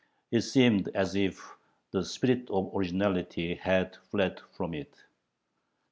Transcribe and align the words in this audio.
It 0.31 0.41
seemed 0.41 0.89
as 0.95 1.13
if 1.13 1.47
the 1.91 2.03
spirit 2.03 2.49
of 2.49 2.71
originality 2.75 3.53
had 3.53 3.97
fled 4.09 4.41
from 4.57 4.73
it. 4.73 4.95